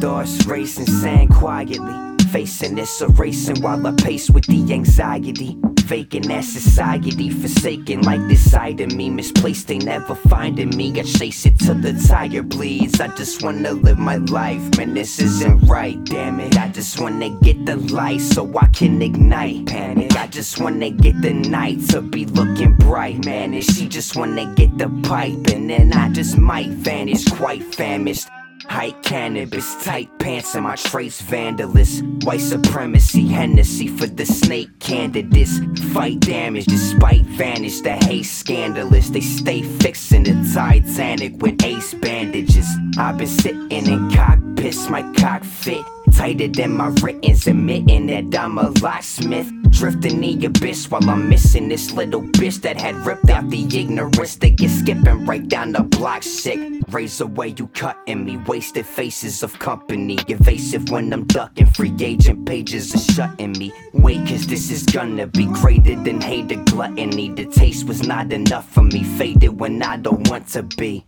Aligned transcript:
Thoughts 0.00 0.44
racing, 0.46 0.86
saying 0.86 1.28
quietly. 1.28 1.94
Facing 2.30 2.74
this 2.74 3.00
erasing 3.00 3.62
while 3.62 3.86
I 3.86 3.92
pace 3.92 4.28
with 4.28 4.46
the 4.46 4.72
anxiety. 4.72 5.56
Vacant 5.84 6.30
as 6.30 6.50
society, 6.50 7.30
forsaken 7.30 8.00
like 8.02 8.26
this 8.26 8.50
side 8.50 8.80
of 8.80 8.92
me. 8.92 9.08
Misplaced, 9.10 9.68
they 9.68 9.78
never 9.78 10.14
finding 10.14 10.70
me. 10.76 10.98
I 10.98 11.02
chase 11.02 11.46
it 11.46 11.58
till 11.58 11.74
the 11.74 11.92
tire 12.08 12.42
bleeds. 12.42 13.00
I 13.00 13.08
just 13.08 13.42
wanna 13.42 13.72
live 13.72 13.98
my 13.98 14.16
life, 14.16 14.76
man. 14.78 14.94
This 14.94 15.20
isn't 15.20 15.60
right, 15.68 16.02
damn 16.04 16.40
it. 16.40 16.58
I 16.58 16.68
just 16.68 17.00
wanna 17.00 17.30
get 17.40 17.66
the 17.66 17.76
light 17.76 18.22
so 18.22 18.50
I 18.58 18.66
can 18.68 19.00
ignite 19.00 19.66
panic. 19.66 20.16
I 20.16 20.26
just 20.26 20.58
wanna 20.58 20.90
get 20.90 21.20
the 21.20 21.34
night 21.34 21.86
to 21.90 22.00
be 22.00 22.24
looking 22.24 22.74
bright, 22.76 23.24
man. 23.24 23.54
And 23.54 23.62
she 23.62 23.86
just 23.86 24.16
wanna 24.16 24.52
get 24.54 24.76
the 24.78 24.88
pipe, 25.02 25.46
and 25.52 25.70
then 25.70 25.92
I 25.92 26.08
just 26.08 26.36
might 26.36 26.70
vanish, 26.70 27.26
quite 27.26 27.62
famished. 27.74 28.28
Height 28.74 29.00
cannabis, 29.04 29.84
tight 29.84 30.10
pants 30.18 30.56
and 30.56 30.64
my 30.64 30.74
trace 30.74 31.22
vandalist. 31.22 32.02
White 32.24 32.40
supremacy, 32.40 33.28
Hennessy 33.28 33.86
for 33.86 34.08
the 34.08 34.26
snake 34.26 34.80
candidates. 34.80 35.60
Fight 35.92 36.18
damage 36.18 36.64
despite 36.66 37.22
vanish, 37.38 37.82
the 37.82 37.92
hate 37.92 38.24
scandalous. 38.24 39.10
They 39.10 39.20
stay 39.20 39.62
fixing 39.62 40.24
the 40.24 40.50
Titanic 40.52 41.40
with 41.40 41.62
ace 41.62 41.94
bandages. 41.94 42.66
I've 42.98 43.16
been 43.16 43.28
sitting 43.28 43.86
in 43.86 44.10
cockpits, 44.10 44.90
my 44.90 45.02
cock 45.12 45.44
fit. 45.44 45.84
Tighter 46.14 46.48
than 46.48 46.76
my 46.76 46.88
writings, 47.02 47.46
admitting 47.46 48.06
that 48.06 48.38
I'm 48.38 48.58
a 48.58 48.70
locksmith. 48.80 49.50
Drifting 49.70 50.20
the 50.20 50.46
abyss 50.46 50.88
while 50.88 51.10
I'm 51.10 51.28
missing 51.28 51.68
this 51.68 51.90
little 51.90 52.22
bitch 52.22 52.60
that 52.62 52.80
had 52.80 52.94
ripped 53.04 53.28
out 53.28 53.50
the 53.50 53.64
ignorance. 53.64 54.36
They 54.36 54.50
get 54.50 54.70
skipping 54.70 55.26
right 55.26 55.46
down 55.48 55.72
the 55.72 55.82
block, 55.82 56.22
sick. 56.22 56.60
Razor 56.90 57.26
way 57.26 57.54
you 57.56 57.66
cutting 57.68 58.24
me, 58.24 58.36
wasted 58.46 58.86
faces 58.86 59.42
of 59.42 59.58
company. 59.58 60.18
Evasive 60.28 60.90
when 60.90 61.12
I'm 61.12 61.24
ducking, 61.24 61.66
free 61.66 61.92
agent 62.00 62.46
pages 62.46 62.94
are 62.94 63.12
shutting 63.12 63.52
me. 63.52 63.72
Wait, 63.92 64.24
cause 64.28 64.46
this 64.46 64.70
is 64.70 64.84
gonna 64.84 65.26
be 65.26 65.46
greater 65.46 65.96
than 65.96 66.20
hate 66.20 66.44
hated 66.44 66.66
gluttony. 66.66 67.30
The 67.30 67.46
taste 67.46 67.86
was 67.86 68.06
not 68.06 68.32
enough 68.32 68.68
for 68.68 68.82
me, 68.82 69.02
faded 69.02 69.58
when 69.60 69.82
I 69.82 69.96
don't 69.96 70.28
want 70.28 70.48
to 70.48 70.62
be. 70.62 71.04